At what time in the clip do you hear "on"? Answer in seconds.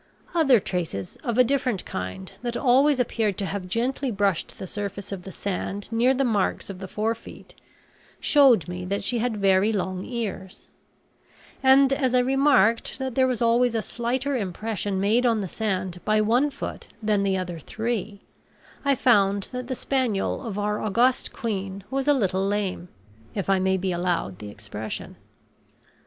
15.27-15.41